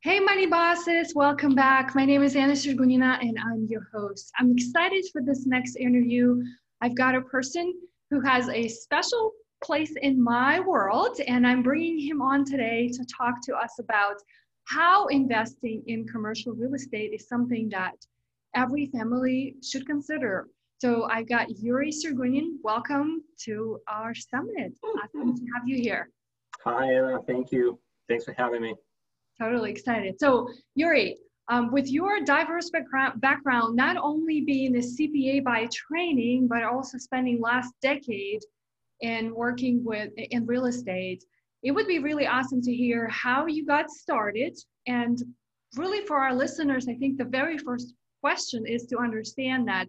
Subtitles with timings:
[0.00, 1.96] Hey, money bosses, welcome back.
[1.96, 4.30] My name is Anna Sergunina and I'm your host.
[4.38, 6.40] I'm excited for this next interview.
[6.80, 7.74] I've got a person
[8.08, 13.04] who has a special place in my world, and I'm bringing him on today to
[13.06, 14.14] talk to us about
[14.66, 17.94] how investing in commercial real estate is something that
[18.54, 20.46] every family should consider.
[20.78, 22.58] So I've got Yuri Sergunin.
[22.62, 24.78] Welcome to our summit.
[24.84, 26.08] Awesome to have you here.
[26.62, 27.18] Hi, Anna.
[27.26, 27.80] Thank you.
[28.08, 28.76] Thanks for having me.
[29.40, 30.18] Totally excited.
[30.18, 31.16] So, Yuri,
[31.48, 32.70] um, with your diverse
[33.16, 38.42] background, not only being a CPA by training, but also spending last decade
[39.00, 41.24] in working with in real estate,
[41.62, 44.56] it would be really awesome to hear how you got started.
[44.86, 45.22] And
[45.76, 49.88] really, for our listeners, I think the very first question is to understand that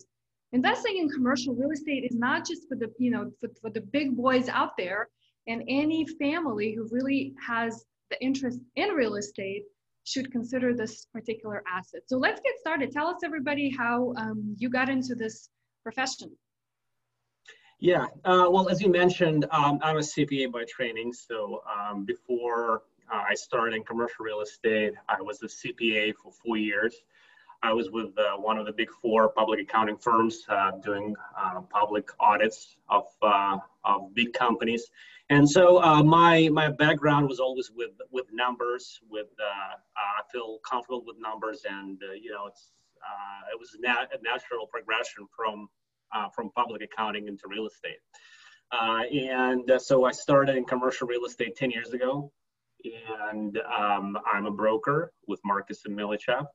[0.52, 3.81] investing in commercial real estate is not just for the you know for, for the
[3.81, 5.09] big boys out there
[5.47, 9.63] and any family who really has the interest in real estate
[10.04, 12.02] should consider this particular asset.
[12.08, 12.92] So let's get started.
[12.92, 15.50] Tell us everybody how um, you got into this
[15.83, 16.31] profession.
[17.80, 21.14] Yeah, uh, well, as you mentioned, um, I'm a CPA by training.
[21.14, 26.31] So um, before uh, I started in commercial real estate, I was a CPA for
[26.31, 26.95] four years.
[27.61, 31.61] I was with uh, one of the big four public accounting firms uh, doing uh,
[31.61, 34.89] public audits of, uh, of big companies.
[35.29, 38.99] And so uh, my my background was always with with numbers.
[39.11, 42.71] With uh, I feel comfortable with numbers, and you know it's
[43.53, 45.69] it was nat- a natural progression from
[46.33, 47.99] from public accounting into real estate.
[48.71, 52.31] And so I started in commercial real estate ten years ago,
[53.30, 56.47] and um, I'm a broker with Marcus and Millichap.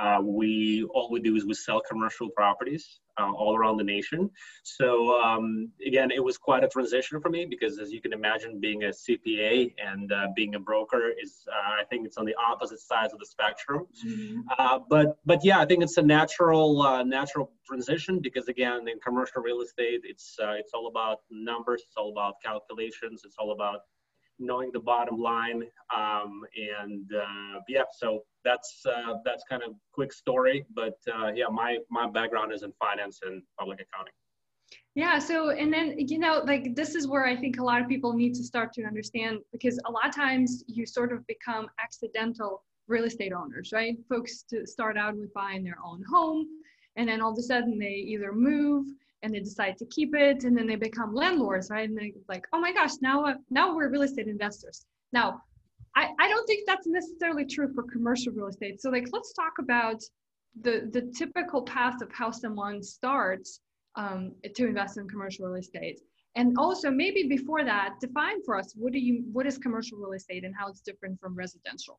[0.00, 4.30] Uh, we all we do is we sell commercial properties uh, all around the nation.
[4.62, 8.60] So um, again, it was quite a transition for me because, as you can imagine,
[8.60, 12.34] being a CPA and uh, being a broker is uh, I think it's on the
[12.34, 13.86] opposite sides of the spectrum.
[14.06, 14.40] Mm-hmm.
[14.58, 18.98] Uh, but but yeah, I think it's a natural uh, natural transition because again, in
[19.00, 23.80] commercial real estate, it's it's all about numbers, it's all about calculations, it's all about
[24.40, 25.62] knowing the bottom line.
[25.94, 30.64] Um, and uh, yeah, so that's uh, that's kind of quick story.
[30.74, 34.14] But uh, yeah, my my background is in finance and public accounting.
[34.94, 35.18] Yeah.
[35.18, 38.12] So and then you know like this is where I think a lot of people
[38.12, 42.64] need to start to understand because a lot of times you sort of become accidental
[42.88, 43.96] real estate owners, right?
[44.08, 46.46] Folks to start out with buying their own home,
[47.00, 48.86] and then all of a sudden they either move
[49.22, 51.88] and they decide to keep it and then they become landlords right?
[51.88, 54.84] And they like oh my gosh now uh, now we're real estate investors.
[55.12, 55.40] Now
[55.96, 58.80] I, I don't think that's necessarily true for commercial real estate.
[58.82, 60.02] So like let's talk about
[60.60, 63.60] the the typical path of how someone starts
[63.96, 66.00] um, to invest in commercial real estate.
[66.36, 70.12] And also maybe before that define for us what do you what is commercial real
[70.12, 71.98] estate and how it's different from residential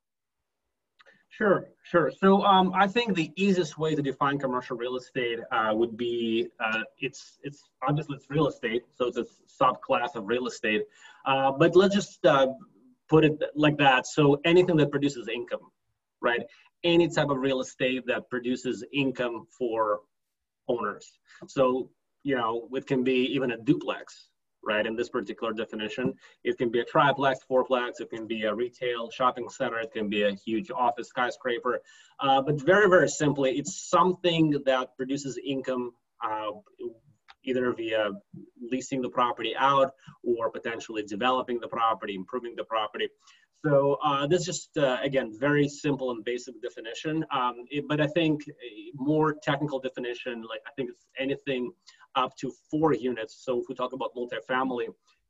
[1.32, 2.12] Sure, sure.
[2.12, 6.50] So um, I think the easiest way to define commercial real estate uh, would be
[6.60, 9.26] uh, it's it's obviously it's real estate, so it's a
[9.64, 10.84] subclass of real estate.
[11.26, 12.48] Uh, but let's just uh,
[13.08, 14.08] put it like that.
[14.08, 15.72] So anything that produces income,
[16.22, 16.42] right?
[16.84, 20.02] Any type of real estate that produces income for
[20.68, 21.18] owners.
[21.48, 21.92] So
[22.24, 24.31] you know it can be even a duplex,
[24.64, 24.86] right?
[24.86, 26.14] In this particular definition,
[26.44, 30.10] it can be a triplex, fourplex, it can be a retail shopping center, it can
[30.10, 31.82] be a huge office skyscraper.
[32.20, 35.92] Uh, but very, very simply, it's something that produces income
[36.24, 36.52] uh,
[37.44, 38.12] either via
[38.62, 43.08] leasing the property out or potentially developing the property, improving the property.
[43.64, 47.24] So uh, this is just, uh, again, very simple and basic definition.
[47.32, 48.42] Um, it, but I think
[48.96, 51.72] more technical definition, like I think it's anything
[52.16, 53.44] up to four units.
[53.46, 54.88] So if we talk about multifamily,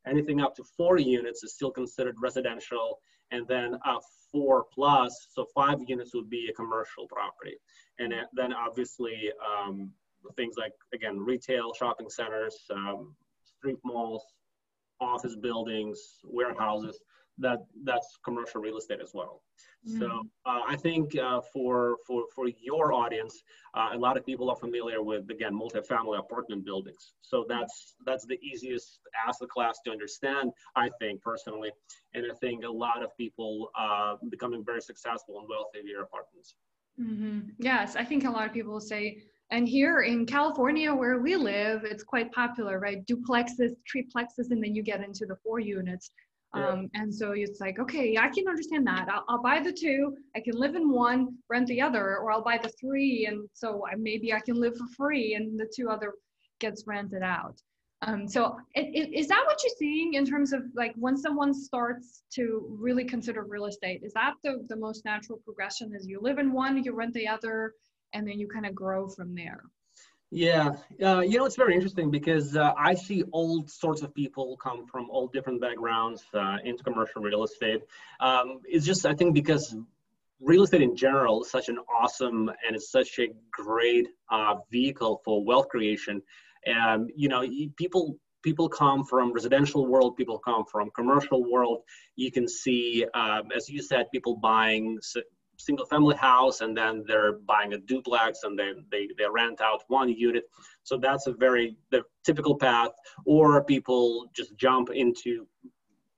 [0.07, 2.99] anything up to four units is still considered residential.
[3.31, 3.99] And then uh,
[4.31, 7.57] four plus, so five units would be a commercial property.
[7.99, 9.91] And then obviously um,
[10.35, 13.15] things like, again, retail, shopping centers, um,
[13.45, 14.23] street malls,
[14.99, 16.99] office buildings, warehouses,
[17.41, 19.41] that that's commercial real estate as well.
[19.87, 19.99] Mm.
[19.99, 20.07] So
[20.45, 23.41] uh, I think uh, for for for your audience,
[23.73, 27.13] uh, a lot of people are familiar with again multifamily apartment buildings.
[27.21, 31.71] So that's that's the easiest asset class to understand, I think personally,
[32.13, 36.55] and I think a lot of people uh, becoming very successful and wealthy via apartments.
[36.99, 37.39] Mm-hmm.
[37.59, 39.23] Yes, I think a lot of people say.
[39.53, 43.05] And here in California, where we live, it's quite popular, right?
[43.05, 46.11] Duplexes, triplexes, and then you get into the four units.
[46.53, 49.07] Um, and so it's like, okay, I can understand that.
[49.09, 50.17] I'll, I'll, buy the two.
[50.35, 53.85] I can live in one, rent the other, or I'll buy the three, and so
[53.89, 56.13] I, maybe I can live for free, and the two other
[56.59, 57.61] gets rented out.
[58.03, 62.65] Um, so is that what you're seeing in terms of like when someone starts to
[62.67, 64.01] really consider real estate?
[64.03, 65.93] Is that the, the most natural progression?
[65.95, 67.73] Is you live in one, you rent the other,
[68.13, 69.63] and then you kind of grow from there?
[70.33, 74.55] Yeah, uh, you know, it's very interesting because uh, I see all sorts of people
[74.63, 77.81] come from all different backgrounds uh, into commercial real estate.
[78.21, 79.75] Um, it's just, I think, because
[80.39, 85.21] real estate in general is such an awesome and it's such a great uh, vehicle
[85.25, 86.21] for wealth creation.
[86.65, 87.43] And, you know,
[87.75, 91.83] people people come from residential world people come from commercial world
[92.15, 94.97] you can see um, as you said people buying
[95.65, 99.83] single family house and then they're buying a duplex and then they, they rent out
[99.87, 100.43] one unit.
[100.83, 102.91] So that's a very the typical path.
[103.25, 105.47] Or people just jump into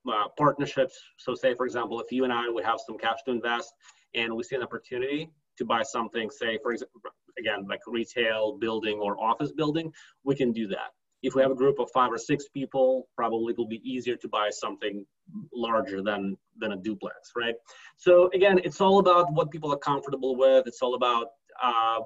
[0.07, 0.99] uh, partnerships.
[1.17, 3.73] So say, for example, if you and I would have some cash to invest
[4.15, 7.01] and we see an opportunity to buy something, say, for example,
[7.37, 9.91] again, like retail building or office building,
[10.23, 10.91] we can do that.
[11.23, 14.27] If we have a group of five or six people, probably it'll be easier to
[14.27, 15.05] buy something
[15.53, 17.55] larger than than a duplex, right?
[17.97, 20.67] So again, it's all about what people are comfortable with.
[20.67, 21.27] It's all about
[21.61, 21.99] uh,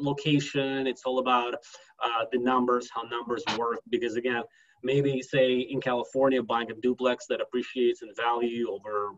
[0.00, 0.86] location.
[0.86, 1.54] It's all about
[2.02, 3.80] uh, the numbers, how numbers work.
[3.90, 4.42] Because again,
[4.82, 9.12] maybe say in California, buying a duplex that appreciates in value over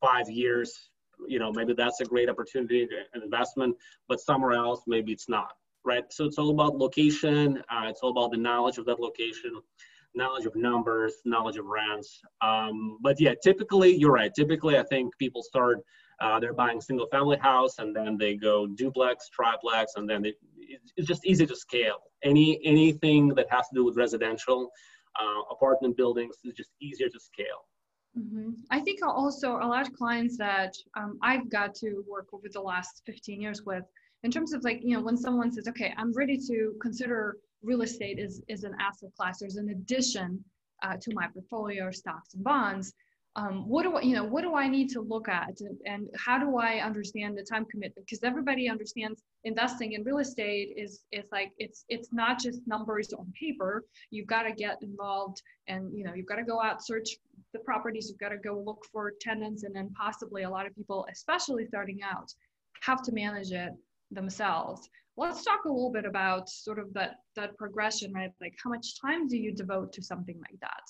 [0.00, 0.90] five years,
[1.26, 3.76] you know, maybe that's a great opportunity, an investment.
[4.08, 5.52] But somewhere else, maybe it's not
[5.84, 6.04] right?
[6.10, 7.62] So it's all about location.
[7.70, 9.52] Uh, it's all about the knowledge of that location,
[10.14, 12.20] knowledge of numbers, knowledge of rents.
[12.42, 14.32] Um, but yeah, typically, you're right.
[14.34, 15.78] Typically, I think people start,
[16.20, 20.24] uh, they're buying single family house and then they go duplex, triplex, and then
[20.96, 21.98] it's just easy to scale.
[22.22, 24.70] Any Anything that has to do with residential
[25.20, 27.64] uh, apartment buildings is just easier to scale.
[28.18, 28.50] Mm-hmm.
[28.70, 32.60] I think also a lot of clients that um, I've got to work over the
[32.60, 33.84] last 15 years with,
[34.22, 37.82] in terms of like you know when someone says okay i'm ready to consider real
[37.82, 40.42] estate is is an asset class there's an addition
[40.82, 42.94] uh, to my portfolio of stocks and bonds
[43.36, 45.60] um, what do I, you know what do i need to look at?
[45.60, 48.06] And, and how do i understand the time commitment?
[48.06, 53.12] Because everybody understands investing in real estate is is like it's it's not just numbers
[53.12, 53.84] on paper.
[54.10, 57.08] You've got to get involved and you know you've got to go out search
[57.52, 58.08] the properties.
[58.08, 61.66] You've got to go look for tenants and then possibly a lot of people especially
[61.66, 62.34] starting out
[62.82, 63.72] have to manage it
[64.10, 64.88] themselves.
[65.16, 68.32] Let's talk a little bit about sort of that that progression, right?
[68.40, 70.82] Like how much time do you devote to something like that?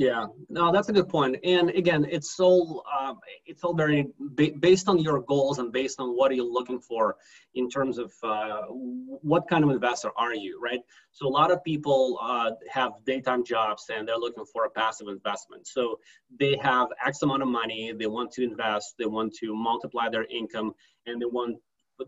[0.00, 1.36] Yeah, no, that's a good point.
[1.44, 6.00] And again, it's all um, it's all very ba- based on your goals and based
[6.00, 7.16] on what are you looking for
[7.54, 10.80] in terms of uh, what kind of investor are you, right?
[11.12, 15.08] So a lot of people uh, have daytime jobs and they're looking for a passive
[15.08, 15.66] investment.
[15.66, 15.98] So
[16.38, 20.24] they have X amount of money, they want to invest, they want to multiply their
[20.30, 20.72] income,
[21.04, 21.58] and they want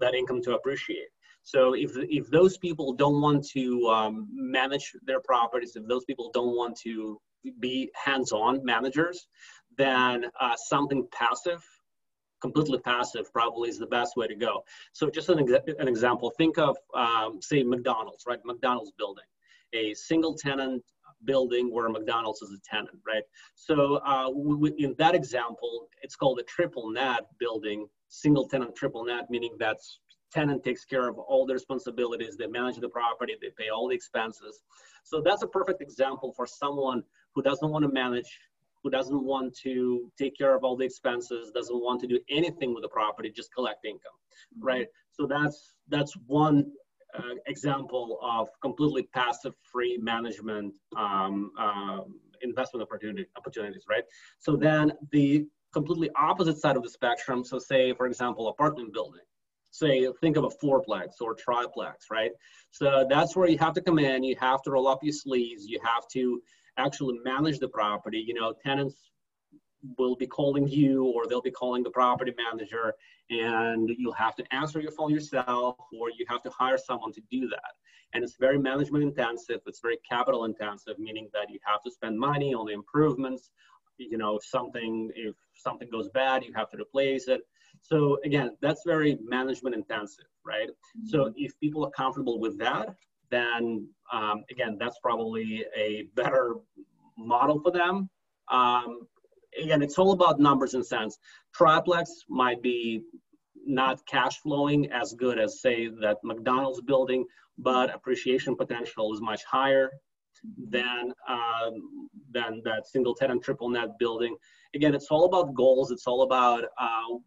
[0.00, 1.09] that income to appreciate.
[1.44, 6.31] So if, if those people don't want to um, manage their properties, if those people
[6.33, 7.21] don't want to
[7.59, 9.27] be hands-on managers,
[9.77, 11.62] then uh, something passive,
[12.41, 14.62] completely passive probably is the best way to go.
[14.93, 18.39] So just an, ex an example, think of um, say McDonald's, right?
[18.44, 19.25] McDonald's building,
[19.73, 20.83] a single tenant
[21.24, 23.22] building where McDonald's is a tenant, right?
[23.54, 24.28] So uh,
[24.78, 29.78] in that example, it's called a triple net building single tenant triple net, meaning that
[30.32, 33.94] tenant takes care of all the responsibilities, they manage the property, they pay all the
[33.94, 34.62] expenses.
[35.04, 37.02] So that's a perfect example for someone
[37.34, 38.30] who doesn't want to manage,
[38.82, 42.74] who doesn't want to take care of all the expenses, doesn't want to do anything
[42.74, 44.19] with the property, just collect income,
[44.56, 44.67] mm-hmm.
[44.67, 44.86] right?
[45.10, 46.72] So that's that's one
[47.19, 52.00] uh, example of completely passive free management um, uh,
[52.42, 54.04] investment opportunity, opportunities, right?
[54.38, 57.44] So then the completely opposite side of the spectrum.
[57.44, 59.22] So say, for example, apartment building.
[59.70, 62.32] Say, think of a fourplex or triplex, right?
[62.72, 65.66] So that's where you have to come in, you have to roll up your sleeves,
[65.66, 66.42] you have to
[66.76, 68.22] actually manage the property.
[68.26, 69.11] You know, tenants
[69.98, 72.94] will be calling you or they'll be calling the property manager
[73.31, 77.22] and you'll have to answer your phone yourself or you have to hire someone to
[77.31, 77.72] do that.
[78.15, 79.60] And it's very management intensive.
[79.67, 83.51] It's very capital intensive meaning that you have to spend money on the improvements.
[83.98, 87.43] You know if something if something goes bad you have to replace it.
[87.81, 90.69] So again that's very management intensive right?
[90.69, 91.06] Mm-hmm.
[91.06, 92.96] so if people are comfortable with that
[93.31, 96.56] then um, again that's probably a better
[97.17, 98.08] model for them.
[98.51, 99.06] Um,
[99.61, 101.19] again it's all about numbers and cents
[101.55, 103.03] triplex might be
[103.65, 107.25] not cash flowing as good as say that mcdonald's building
[107.59, 109.91] but appreciation potential is much higher
[110.71, 114.37] than um, than that single tenant triple net building.
[114.75, 115.91] Again, it's all about goals.
[115.91, 117.19] It's all about uh,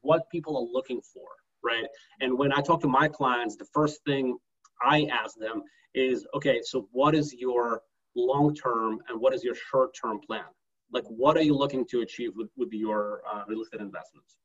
[0.00, 1.26] what people are looking for,
[1.62, 1.86] right?
[2.20, 4.38] And when I talk to my clients, the first thing
[4.82, 5.62] I ask them
[5.94, 7.82] is, okay, so what is your
[8.16, 10.44] long-term and what is your short-term plan?
[10.94, 14.36] Like, what are you looking to achieve with, with your uh, real estate investments?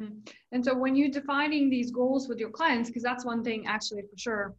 [0.00, 0.18] Mm-hmm.
[0.50, 4.02] And so when you're defining these goals with your clients, because that's one thing actually
[4.02, 4.54] for sure,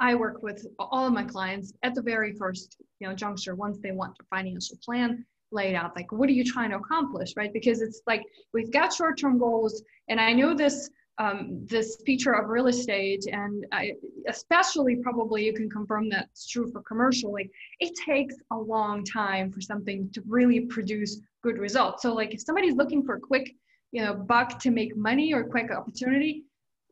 [0.00, 3.78] I work with all of my clients at the very first, you know, juncture once
[3.78, 5.94] they want their financial plan laid out.
[5.94, 7.52] Like, what are you trying to accomplish, right?
[7.52, 12.48] Because it's like we've got short-term goals, and I know this um, this feature of
[12.48, 13.92] real estate, and I,
[14.28, 17.32] especially probably you can confirm that's true for commercial.
[17.32, 22.02] Like, it takes a long time for something to really produce good results.
[22.02, 23.54] So, like, if somebody's looking for a quick
[23.94, 26.44] you know buck to make money or quick opportunity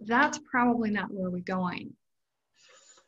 [0.06, 1.92] that's probably not where we're going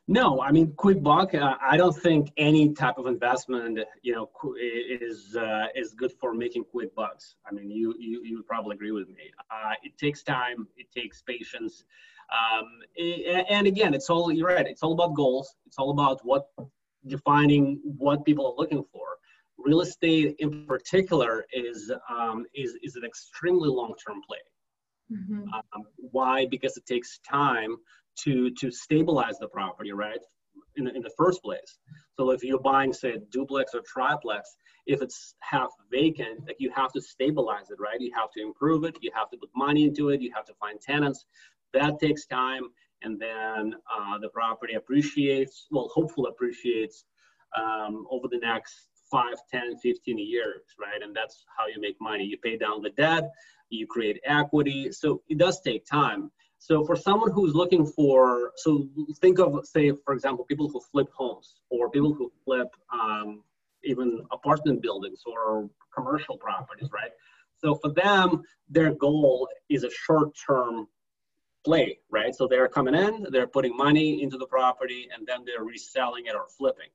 [0.07, 4.29] no i mean quick buck uh, i don't think any type of investment you know
[4.59, 8.75] is uh, is good for making quick bucks i mean you you, you would probably
[8.75, 11.83] agree with me uh, it takes time it takes patience
[12.31, 12.67] um,
[13.49, 16.49] and again it's all you're right it's all about goals it's all about what
[17.07, 19.05] defining what people are looking for
[19.57, 24.37] real estate in particular is um, is, is an extremely long-term play.
[25.11, 25.43] Mm-hmm.
[25.53, 26.45] Um, why?
[26.45, 27.75] Because it takes time
[28.23, 30.19] to to stabilize the property, right?
[30.77, 31.77] In, in the first place.
[32.17, 34.55] So if you're buying, say, a duplex or triplex,
[34.85, 37.99] if it's half vacant, like you have to stabilize it, right?
[37.99, 38.97] You have to improve it.
[39.01, 40.21] You have to put money into it.
[40.21, 41.25] You have to find tenants.
[41.73, 42.63] That takes time,
[43.01, 45.67] and then uh, the property appreciates.
[45.71, 47.05] Well, hopefully appreciates
[47.57, 51.01] um, over the next 5, 10, 15 years, right?
[51.01, 52.23] And that's how you make money.
[52.23, 53.31] You pay down the debt,
[53.69, 54.91] you create equity.
[54.91, 56.31] So it does take time.
[56.67, 58.89] So for someone who's looking for, so
[59.21, 63.43] think of, say, for example, people who flip homes or people who flip um,
[63.83, 67.11] even apartment buildings or commercial properties, right?
[67.59, 70.87] So for them, their goal is a short-term
[71.63, 72.33] play, right?
[72.33, 76.33] So they're coming in, they're putting money into the property, and then they're reselling it
[76.33, 76.89] or flipping,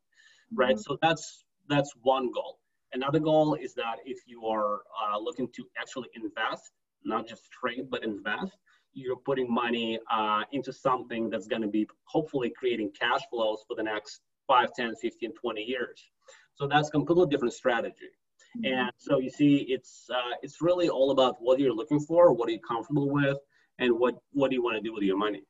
[0.53, 0.75] right?
[0.75, 0.81] Mm-hmm.
[0.81, 2.59] So that's that's one goal.
[2.93, 6.73] Another goal is that if you are uh, looking to actually invest,
[7.05, 8.57] not just trade, but invest,
[8.93, 13.77] you're putting money uh, into something that's going to be hopefully creating cash flows for
[13.77, 16.03] the next 5, 10, 15, 20 years.
[16.55, 18.11] So that's a completely different strategy.
[18.59, 18.73] Mm-hmm.
[18.73, 22.49] And so you see, it's uh, it's really all about what you're looking for, what
[22.49, 23.39] are you comfortable with,
[23.79, 25.43] and what what do you want to do with your money.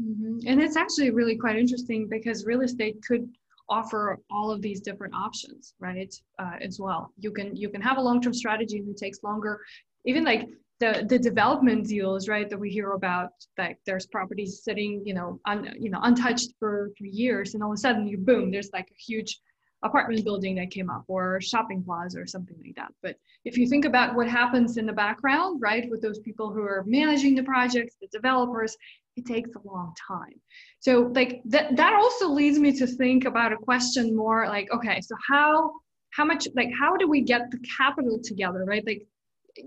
[0.00, 0.38] Mm-hmm.
[0.46, 3.28] And it's actually really quite interesting because real estate could
[3.68, 7.98] offer all of these different options right uh, as well you can you can have
[7.98, 9.60] a long-term strategy and it takes longer
[10.06, 10.48] even like
[10.80, 15.40] the the development deals right that we hear about like there's properties sitting you know
[15.46, 18.88] un, you know untouched for, years and all of a sudden you boom there's like
[18.90, 19.40] a huge
[19.84, 22.92] apartment building that came up or shopping plaza or something like that.
[23.00, 26.62] But if you think about what happens in the background right with those people who
[26.62, 28.76] are managing the projects the developers
[29.16, 30.40] it takes a long time.
[30.80, 35.00] So like that that also leads me to think about a question more like okay
[35.00, 35.72] so how
[36.10, 38.84] how much like how do we get the capital together right?
[38.86, 39.06] Like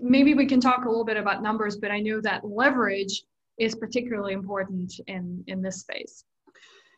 [0.00, 3.24] maybe we can talk a little bit about numbers but i know that leverage
[3.58, 6.24] is particularly important in in this space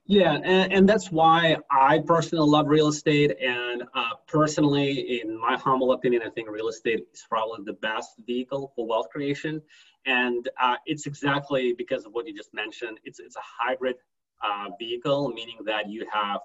[0.07, 3.39] yeah, and, and, that's why I personally love real estate.
[3.41, 8.11] And uh, personally, in my humble opinion, I think real estate is probably the best
[8.27, 9.63] vehicle for wealth creation.
[10.05, 12.99] And uh, it's exactly because of what you just mentioned.
[13.05, 13.97] It's it's a hybrid
[14.43, 16.41] uh, vehicle, meaning that you have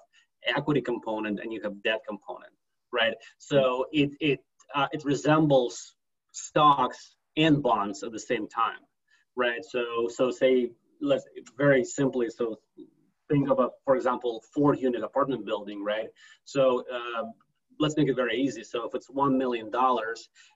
[0.46, 2.52] equity component and you have debt component,
[2.94, 3.12] right?
[3.36, 4.40] So it it
[4.74, 5.96] uh, it resembles
[6.32, 8.80] stocks and bonds at the same time,
[9.36, 9.64] right?
[9.64, 10.70] So so say
[11.00, 11.24] let's
[11.56, 12.60] very simply so
[13.28, 16.08] think of a for example four unit apartment building, right?
[16.44, 17.24] So uh,
[17.80, 18.62] let's make it very easy.
[18.62, 19.70] So if it's $1 million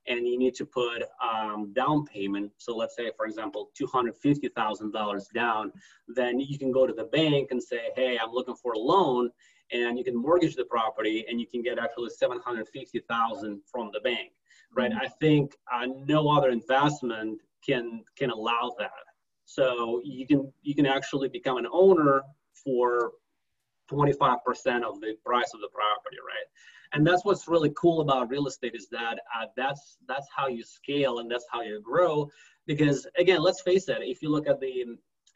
[0.07, 5.73] and you need to put um, down payment, so let's say, for example, $250,000 down,
[6.07, 9.31] then you can go to the bank and say, hey, I'm looking for a loan
[9.73, 14.33] and you can mortgage the property and you can get actually 750,000 from the bank,
[14.75, 14.91] right?
[14.91, 15.01] Mm-hmm.
[15.01, 18.91] I think uh, no other investment can, can allow that.
[19.47, 22.23] So you can, you can actually become an owner
[22.65, 23.13] for
[23.91, 24.39] 25%
[24.83, 26.47] of the price of the property, right?
[26.95, 30.63] and that's what's really cool about real estate is that uh, that's that's how you
[30.63, 32.29] scale and that's how you grow
[32.67, 34.85] because again let's face it if you look at the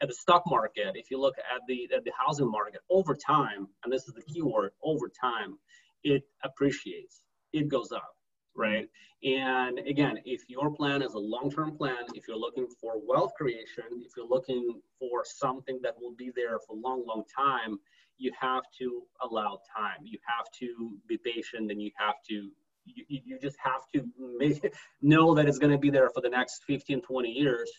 [0.01, 3.67] at the stock market if you look at the at the housing market over time
[3.83, 5.57] and this is the key word over time
[6.03, 8.15] it appreciates it goes up
[8.59, 8.87] right
[9.23, 13.85] and again if your plan is a long-term plan if you're looking for wealth creation
[14.05, 17.79] if you're looking for something that will be there for a long long time
[18.19, 20.05] you have to allow time.
[20.05, 22.51] You have to be patient and you have to,
[22.85, 24.05] you, you just have to
[24.37, 27.71] make, know that it's going to be there for the next 15, 20 years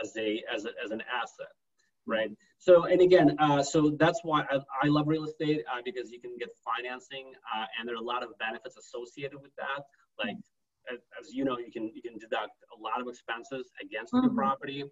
[0.00, 1.52] as a, as, a, as an asset.
[2.06, 2.30] right?
[2.58, 6.20] So, and again, uh, so that's why I, I love real estate uh, because you
[6.20, 9.82] can get financing, uh, and there are a lot of benefits associated with that.
[10.18, 10.36] Like,
[10.92, 14.26] as, as, you know, you can you can deduct a lot of expenses against mm-hmm.
[14.26, 14.84] the property,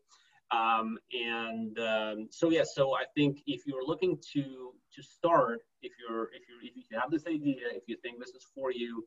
[0.53, 2.65] um, and um, so yeah.
[2.65, 6.99] So I think if you're looking to to start, if you're if you if you
[6.99, 9.05] have this idea, if you think this is for you,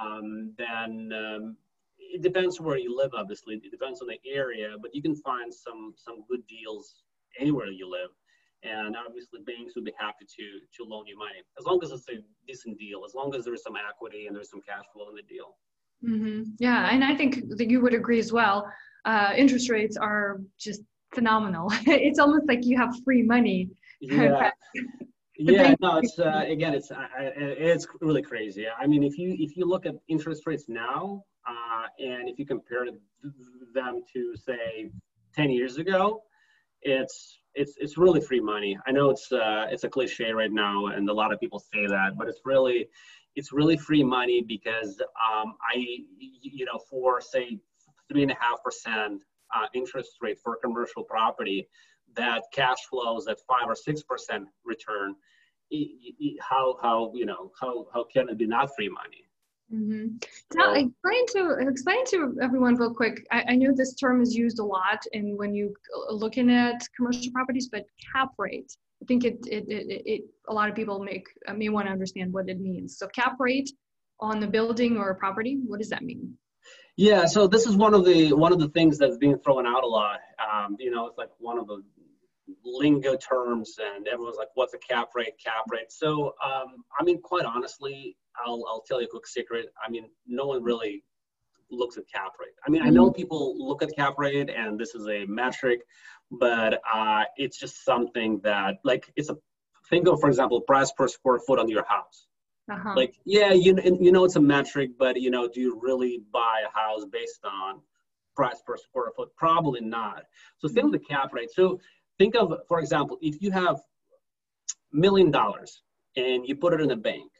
[0.00, 1.56] um, then um,
[1.98, 3.10] it depends where you live.
[3.14, 7.02] Obviously, it depends on the area, but you can find some some good deals
[7.38, 8.10] anywhere you live.
[8.62, 10.44] And obviously, banks would be happy to
[10.76, 13.62] to loan you money as long as it's a decent deal, as long as there's
[13.62, 15.56] some equity and there's some cash flow in the deal.
[16.04, 16.50] Mm-hmm.
[16.58, 18.66] Yeah, and I think that you would agree as well.
[19.04, 20.82] Uh, interest rates are just
[21.14, 21.68] phenomenal.
[21.86, 23.68] it's almost like you have free money.
[24.00, 24.50] Yeah.
[25.38, 28.66] yeah, no, it's uh, again, it's uh, it's really crazy.
[28.68, 32.46] I mean, if you if you look at interest rates now, uh, and if you
[32.46, 32.86] compare
[33.74, 34.90] them to say
[35.34, 36.22] 10 years ago,
[36.82, 38.78] it's it's it's really free money.
[38.86, 41.86] I know it's uh, it's a cliche right now, and a lot of people say
[41.86, 42.88] that, but it's really
[43.36, 45.76] it's really free money because um, I
[46.18, 47.58] you know for say
[48.10, 49.22] three and a half percent
[49.54, 51.68] uh, interest rate for commercial property,
[52.14, 55.14] that cash flows at five or six percent return.
[56.40, 59.28] How how you know how how can it be not free money?
[59.72, 60.16] Mm-hmm.
[60.54, 63.26] Now, explain to explain to everyone real quick.
[63.30, 65.74] I, I, know this term is used a lot, and when you
[66.10, 68.70] looking at commercial properties, but cap rate.
[69.02, 71.92] I think it it, it, it a lot of people make uh, may want to
[71.92, 72.98] understand what it means.
[72.98, 73.70] So cap rate
[74.20, 75.58] on the building or a property.
[75.66, 76.36] What does that mean?
[76.96, 79.84] Yeah, so this is one of the one of the things that's being thrown out
[79.84, 80.20] a lot.
[80.38, 81.82] Um, you know, it's like one of the
[82.64, 85.34] lingo terms, and everyone's like, "What's a cap rate?
[85.42, 89.66] Cap rate?" So, um, I mean, quite honestly, I'll, I'll tell you a quick secret.
[89.84, 91.04] I mean, no one really
[91.70, 92.54] looks at cap rate.
[92.66, 93.16] I mean, I know mm-hmm.
[93.16, 95.80] people look at cap rate and this is a metric,
[96.30, 99.36] but uh, it's just something that, like, it's a
[99.88, 102.26] think of, for example, price per square foot on your house.
[102.70, 102.94] Uh-huh.
[102.94, 106.62] Like, yeah, you, you know, it's a metric, but, you know, do you really buy
[106.66, 107.80] a house based on
[108.36, 109.30] price per square foot?
[109.36, 110.22] Probably not.
[110.58, 111.50] So, same with the cap rate.
[111.50, 111.80] So,
[112.18, 113.80] think of, for example, if you have
[114.92, 115.82] million dollars
[116.16, 117.31] and you put it in a bank,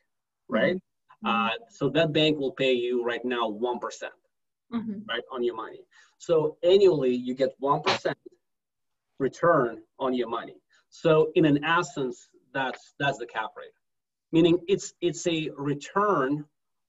[0.53, 0.77] right?
[0.77, 1.27] Mm-hmm.
[1.27, 4.13] Uh, so that bank will pay you right now 1%, percent
[4.73, 5.83] mm hmm right, on your money.
[6.19, 8.15] So annually, you get 1%
[9.19, 10.57] return on your money.
[10.89, 13.79] So in an essence, that's that's the cap rate,
[14.31, 16.45] meaning it's it's a return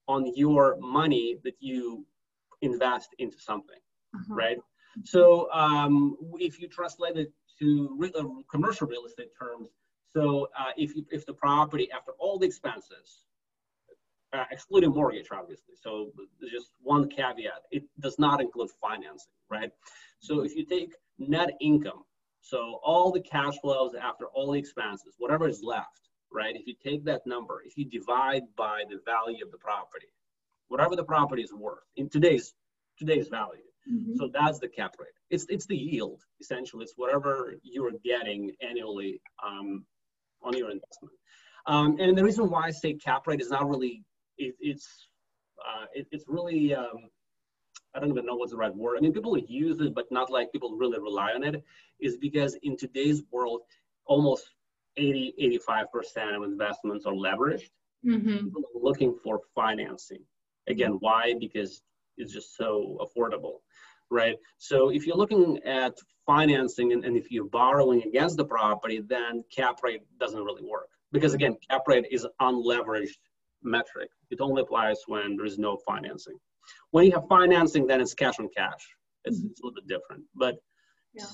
[0.08, 2.06] on your money that you
[2.62, 3.82] invest into something,
[4.14, 4.34] uh-huh.
[4.34, 4.58] right?
[5.04, 9.68] So um, if you translate it to re- uh, commercial real estate terms,
[10.14, 13.24] so uh, if you, if the property after all the expenses
[14.34, 15.74] uh, excluding mortgage, obviously.
[15.80, 16.10] So
[16.50, 19.70] just one caveat, it does not include financing, right?
[20.18, 22.04] So if you take net income,
[22.40, 26.54] so all the cash flows after all the expenses, whatever is left, right?
[26.56, 30.08] If you take that number, if you divide by the value of the property,
[30.68, 32.54] whatever the property is worth in today's
[32.98, 33.62] today's value.
[33.90, 34.16] Mm-hmm.
[34.16, 35.08] So that's the cap rate.
[35.30, 36.84] It's it's the yield essentially.
[36.84, 39.84] It's whatever you are getting annually um,
[40.42, 41.14] on your investment.
[41.66, 44.04] Um, and the reason why I say cap rate is not really
[44.64, 45.08] it's
[45.60, 47.10] uh, it, it's really um,
[47.94, 48.96] I don't even know what's the right word.
[48.96, 51.62] I mean, people use it, but not like people really rely on it.
[52.00, 53.60] Is because in today's world,
[54.06, 54.50] almost
[54.96, 57.70] 80, 85 percent of investments are leveraged.
[58.04, 58.36] Mm-hmm.
[58.46, 60.22] People are looking for financing.
[60.68, 61.34] Again, why?
[61.38, 61.82] Because
[62.16, 63.58] it's just so affordable,
[64.10, 64.36] right?
[64.58, 65.94] So if you're looking at
[66.26, 70.88] financing and, and if you're borrowing against the property, then cap rate doesn't really work
[71.14, 73.16] because again, cap rate is unleveraged
[73.64, 74.10] metric.
[74.30, 76.38] It only applies when there is no financing.
[76.90, 78.86] When you have financing, then it's cash on cash.
[79.24, 79.48] It's, mm-hmm.
[79.50, 80.56] it's a little bit different, but
[81.14, 81.24] yeah.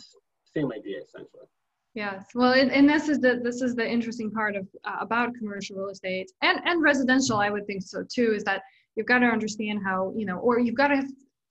[0.56, 1.46] same idea essentially.
[1.94, 5.34] Yes, well, and, and this is the this is the interesting part of uh, about
[5.34, 7.38] commercial real estate and and residential.
[7.38, 8.32] I would think so too.
[8.32, 8.62] Is that
[8.94, 11.02] you've got to understand how you know, or you've got to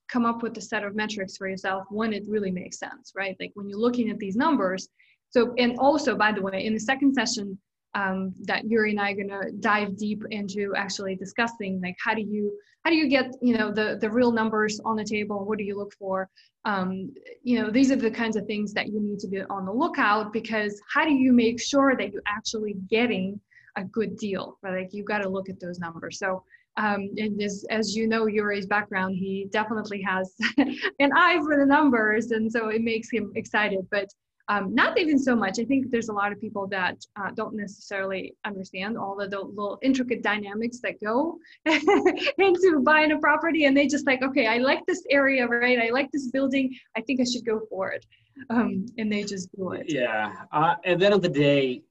[0.09, 3.35] come up with a set of metrics for yourself when it really makes sense, right?
[3.39, 4.89] Like when you're looking at these numbers.
[5.31, 7.59] So, and also, by the way, in the second session,
[7.95, 12.21] um, that Yuri and I are gonna dive deep into actually discussing like how do
[12.21, 12.51] you
[12.83, 15.45] how do you get you know the the real numbers on the table?
[15.45, 16.29] What do you look for?
[16.65, 19.65] Um, you know these are the kinds of things that you need to be on
[19.65, 23.39] the lookout because how do you make sure that you're actually getting
[23.75, 24.81] a good deal right?
[24.81, 26.19] Like you've got to look at those numbers.
[26.19, 26.43] So
[26.77, 31.65] um, and as, as you know Yuri's background he definitely has an eye for the
[31.65, 33.87] numbers and so it makes him excited.
[33.89, 34.09] But
[34.49, 35.59] um, not even so much.
[35.59, 39.39] I think there's a lot of people that uh, don't necessarily understand all of the
[39.39, 44.57] little intricate dynamics that go into buying a property, and they just like, okay, I
[44.57, 45.79] like this area, right?
[45.79, 46.75] I like this building.
[46.97, 48.05] I think I should go for it.
[48.49, 49.85] um, and they just do it.
[49.87, 50.33] Yeah.
[50.51, 51.83] Uh, at the end of the day,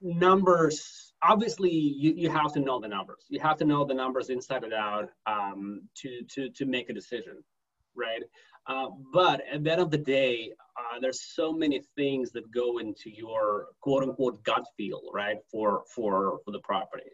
[0.00, 3.26] numbers, obviously you, you have to know the numbers.
[3.28, 6.92] You have to know the numbers inside and out um, to, to, to make a
[6.94, 7.42] decision,
[7.94, 8.22] right?
[8.68, 12.78] Uh, but at the end of the day, uh, there's so many things that go
[12.78, 17.10] into your quote unquote gut feel, right, for, for, for the property.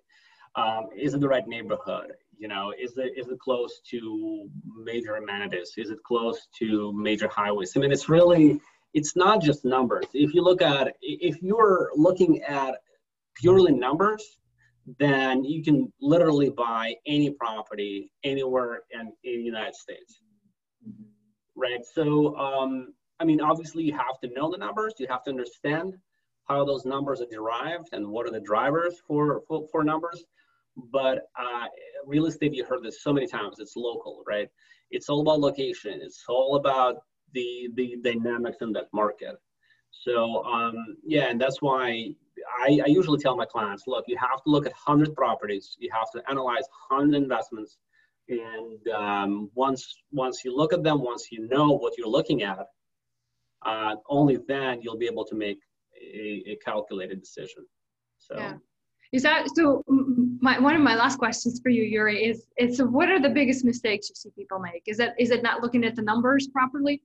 [0.57, 2.13] Um, is it the right neighborhood?
[2.37, 4.49] You know, is it is it close to
[4.85, 5.73] major amenities?
[5.77, 7.77] Is it close to major highways?
[7.77, 8.61] I mean, it's really
[8.93, 10.07] it's not just numbers.
[10.15, 12.77] If you look at if you're looking at
[13.37, 14.39] purely numbers,
[14.99, 20.21] then you can literally buy any property anywhere in, in the United States.
[21.57, 21.85] Right.
[21.85, 24.95] So um, I mean, obviously you have to know the numbers.
[24.99, 25.95] You have to understand
[26.49, 30.25] how those numbers are derived and what are the drivers for, for, for numbers.
[30.77, 31.67] But uh,
[32.05, 34.49] real estate, you heard this so many times, it's local, right?
[34.91, 36.01] It's all about location.
[36.03, 36.97] It's all about
[37.33, 39.37] the, the dynamics in that market.
[39.91, 42.11] So um, yeah, and that's why
[42.59, 45.77] I, I usually tell my clients, look, you have to look at 100 properties.
[45.79, 47.79] You have to analyze 100 investments.
[48.29, 52.67] And um, once, once you look at them, once you know what you're looking at,
[53.67, 55.59] uh, only then you'll be able to make
[56.01, 57.67] a, a calculated decision.
[58.19, 58.37] So.
[58.37, 58.55] Yeah.
[59.13, 59.85] Is that so?
[60.41, 63.29] My, one of my last questions for you, Yuri, is is so what are the
[63.29, 64.83] biggest mistakes you see people make?
[64.87, 67.01] Is that is it not looking at the numbers properly?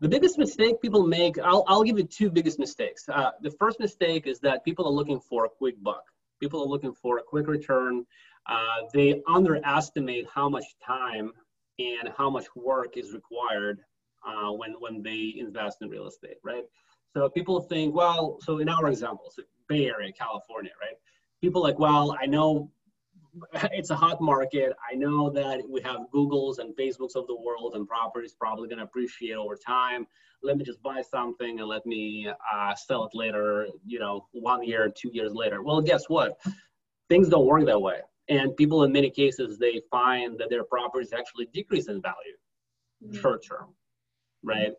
[0.00, 3.08] The biggest mistake people make, I'll, I'll give you two biggest mistakes.
[3.08, 6.04] Uh, the first mistake is that people are looking for a quick buck.
[6.40, 8.04] People are looking for a quick return.
[8.46, 11.32] Uh, they underestimate how much time
[11.78, 13.80] and how much work is required
[14.26, 16.64] uh, when, when they invest in real estate, right?
[17.14, 20.96] So people think, well, so in our examples, Bay Area, California, right?
[21.40, 22.70] People like, well, I know
[23.72, 24.72] it's a hot market.
[24.90, 28.78] I know that we have Googles and Facebooks of the world, and properties probably going
[28.78, 30.06] to appreciate over time.
[30.42, 33.68] Let me just buy something and let me uh, sell it later.
[33.86, 35.62] You know, one year, two years later.
[35.62, 36.38] Well, guess what?
[37.08, 41.12] Things don't work that way, and people in many cases they find that their properties
[41.12, 42.36] actually decrease in value,
[43.02, 43.20] mm-hmm.
[43.20, 43.74] short term,
[44.42, 44.72] right?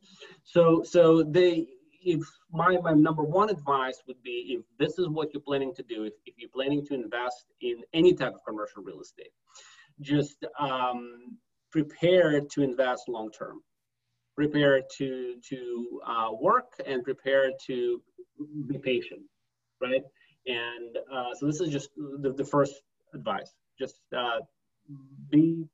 [0.43, 1.67] So, so they
[2.05, 5.83] if my, my number one advice would be if this is what you're planning to
[5.83, 9.31] do, if, if you're planning to invest in any type of commercial real estate,
[10.01, 11.37] just um,
[11.71, 13.61] prepare to invest long term.
[14.35, 18.01] Prepare to, to uh, work and prepare to
[18.67, 19.21] be patient,
[19.81, 20.03] right?
[20.45, 22.75] And uh, so this is just the, the first
[23.15, 23.51] advice.
[23.79, 24.39] Just uh,
[25.29, 25.65] be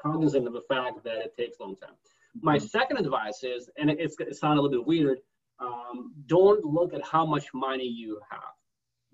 [0.00, 1.94] cognizant of the fact that it takes a long time.
[2.40, 5.18] My second advice is, and it's, it sounds a little bit weird,
[5.58, 8.40] um, don't look at how much money you have.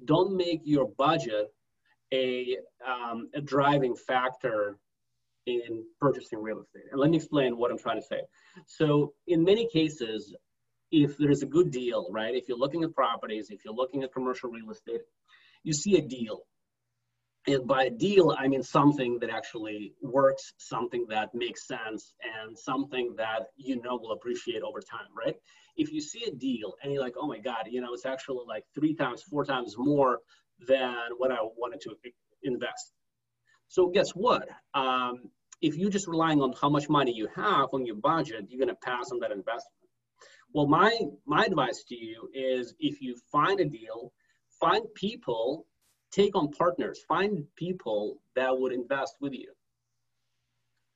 [0.05, 1.53] Don't make your budget
[2.12, 4.79] a, um, a driving factor
[5.47, 6.85] in purchasing real estate.
[6.90, 8.21] And let me explain what I'm trying to say.
[8.66, 10.35] So in many cases,
[10.92, 12.35] if there's a good deal, right?
[12.35, 15.01] If you're looking at properties, if you're looking at commercial real estate,
[15.62, 16.42] you see a deal
[17.48, 22.59] and by a deal, I mean something that actually works, something that makes sense, and
[22.59, 25.37] something that you know will appreciate over time, right?
[25.76, 28.44] If you see a deal and you're like, oh my God, you know, it's actually
[28.48, 30.20] like three times, four times more
[30.66, 31.94] than what I wanted to
[32.42, 32.92] invest.
[33.68, 34.48] So guess what?
[34.74, 35.30] Um,
[35.61, 38.74] if you're just relying on how much money you have on your budget, you're going
[38.74, 39.72] to pass on that investment.
[40.52, 44.12] Well, my my advice to you is if you find a deal,
[44.61, 45.66] find people
[46.16, 49.52] take on partners, find people that would invest with you.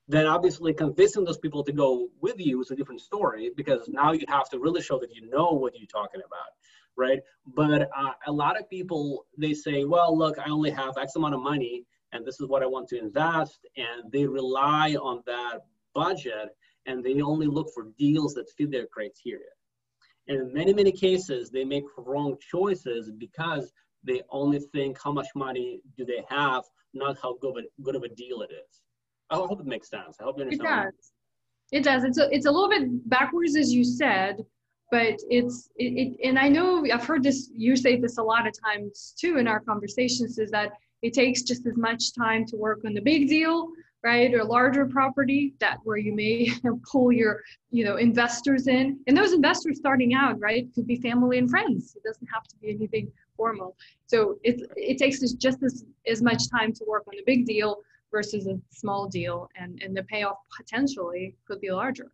[0.08, 4.12] Then obviously convincing those people to go with you is a different story because now
[4.12, 6.50] you have to really show that you know what you're talking about,
[6.96, 7.20] right?
[7.46, 11.34] But uh, a lot of people they say, well, look, I only have X amount
[11.34, 15.60] of money and this is what I want to invest, and they rely on that
[15.94, 16.48] budget
[16.86, 19.52] and they only look for deals that fit their criteria.
[20.26, 23.72] And in many, many cases, they make wrong choices because
[24.04, 27.96] they only think how much money do they have, not how good of a, good
[27.96, 28.80] of a deal it is.
[29.30, 30.16] I hope it makes sense.
[30.20, 30.88] I hope you understand.
[30.88, 31.12] It does.
[31.72, 32.04] It does.
[32.04, 34.44] It's a, it's a little bit backwards, as you said,
[34.90, 37.50] but it's it, it, and I know I've heard this.
[37.54, 40.38] You say this a lot of times too in our conversations.
[40.38, 43.68] Is that it takes just as much time to work on the big deal
[44.02, 46.50] right or larger property that where you may
[46.90, 51.38] pull your you know investors in and those investors starting out right could be family
[51.38, 53.10] and friends it doesn't have to be anything
[53.40, 53.76] formal
[54.06, 57.46] so it, it takes us just as, as much time to work on a big
[57.46, 57.70] deal
[58.10, 62.08] versus a small deal and and the payoff potentially could be larger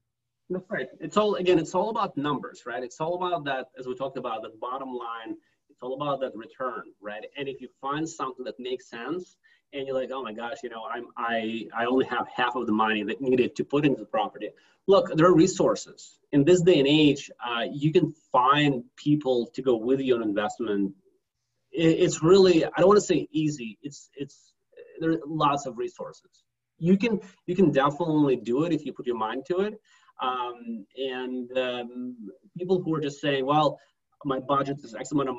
[0.51, 3.87] that's right it's all again it's all about numbers right it's all about that as
[3.89, 5.37] we talked about the bottom line
[5.69, 9.37] it's all about that return right and if you find something that makes sense
[9.73, 12.67] and you're like, oh my gosh, you know, I'm I I only have half of
[12.67, 14.51] the money that needed to put into the property.
[14.87, 17.31] Look, there are resources in this day and age.
[17.45, 20.93] Uh, you can find people to go with you on investment.
[21.77, 23.79] It, it's really I don't want to say easy.
[23.83, 24.53] It's it's
[25.01, 26.45] there are lots of resources.
[26.79, 29.75] You can you can definitely do it if you put your mind to it.
[30.23, 32.17] Um, and um,
[32.57, 33.79] people who are just saying, well,
[34.25, 35.37] my budget is X amount of,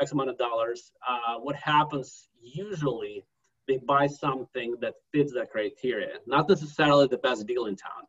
[0.00, 0.92] X amount of dollars.
[1.08, 3.24] Uh, what happens usually
[3.68, 6.14] they buy something that fits that criteria.
[6.26, 8.04] Not necessarily the best deal in town,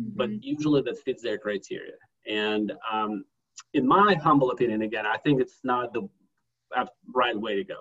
[0.00, 0.16] mm-hmm.
[0.16, 1.92] but usually that fits their criteria.
[2.28, 3.24] And um,
[3.72, 6.08] in my humble opinion, again, I think it's not the
[7.14, 7.78] right way to go.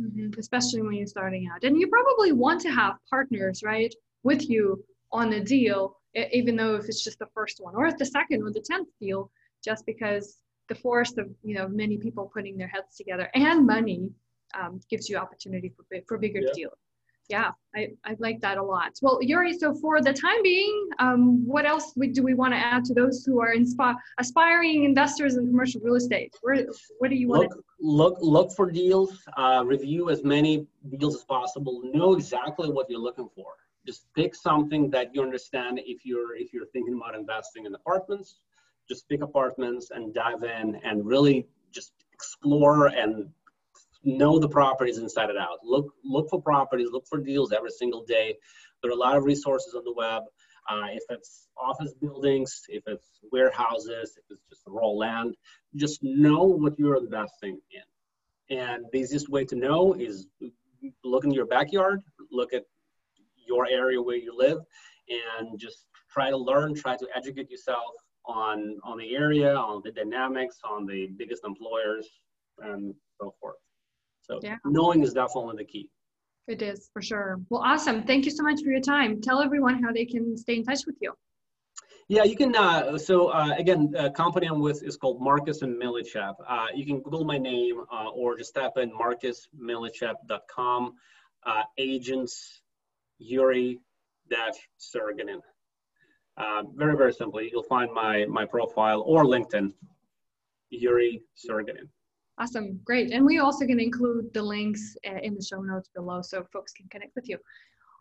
[0.00, 0.38] Mm-hmm.
[0.38, 1.64] Especially when you're starting out.
[1.64, 4.82] And you probably want to have partners, right, with you
[5.12, 5.96] on a deal,
[6.32, 9.30] even though if it's just the first one or the second or the 10th deal,
[9.62, 14.10] just because the force of, you know, many people putting their heads together and money
[14.58, 16.52] um, gives you opportunity for, for bigger yeah.
[16.54, 16.78] deals.
[17.28, 18.92] Yeah, I, I like that a lot.
[19.00, 22.58] Well, Yuri, so for the time being, um, what else we, do we want to
[22.58, 26.34] add to those who are inspi- aspiring investors in commercial real estate?
[26.42, 26.66] Where,
[26.98, 30.66] what do you want look, to look look for deals, uh, review as many
[30.96, 33.52] deals as possible, know exactly what you're looking for.
[33.84, 38.36] Just pick something that you understand if you're if you're thinking about investing in apartments,
[38.88, 43.28] just pick apartments and dive in and really just explore and
[44.04, 45.58] know the properties inside and out.
[45.64, 48.36] Look, look for properties, look for deals every single day.
[48.82, 50.22] There are a lot of resources on the web.
[50.70, 55.34] Uh, if it's office buildings, if it's warehouses, if it's just raw land,
[55.76, 58.56] just know what you're investing in.
[58.58, 60.28] And the easiest way to know is
[61.04, 62.64] look in your backyard, look at
[63.36, 64.58] your area where you live,
[65.08, 67.94] and just try to learn, try to educate yourself
[68.26, 72.08] on on the area, on the dynamics, on the biggest employers,
[72.58, 73.56] and so forth.
[74.20, 74.56] So yeah.
[74.64, 75.90] knowing is definitely the key.
[76.48, 77.40] It is for sure.
[77.50, 78.02] Well, awesome.
[78.02, 79.20] Thank you so much for your time.
[79.20, 81.14] Tell everyone how they can stay in touch with you.
[82.08, 82.54] Yeah, you can.
[82.56, 86.34] Uh, so uh, again, uh, company I'm with is called Marcus and Millichap.
[86.46, 90.94] Uh, you can Google my name uh, or just type in marcusmillichap.com.
[91.44, 92.62] Uh, agents
[93.18, 93.78] Yuri
[94.28, 94.56] dash.
[96.36, 99.72] Uh, very very simply, you'll find my my profile or LinkedIn.
[100.70, 101.88] Yuri Sergunin.
[102.38, 103.12] Awesome, great.
[103.12, 106.72] And we also can include the links uh, in the show notes below so folks
[106.72, 107.38] can connect with you.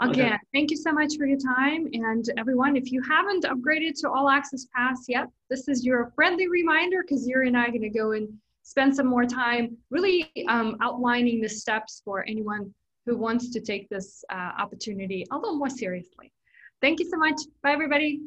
[0.01, 0.37] Again, okay.
[0.53, 1.87] thank you so much for your time.
[1.93, 6.47] And everyone, if you haven't upgraded to All Access Pass yet, this is your friendly
[6.47, 8.27] reminder because Yuri and I are going to go and
[8.63, 12.73] spend some more time really um, outlining the steps for anyone
[13.05, 16.31] who wants to take this uh, opportunity a little more seriously.
[16.81, 17.35] Thank you so much.
[17.61, 18.21] Bye, everybody.